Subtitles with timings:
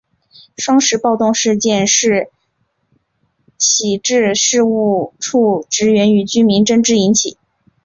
[0.57, 2.31] 双十暴动事件是
[3.59, 7.37] 徙置事务处职员与居民争执引起。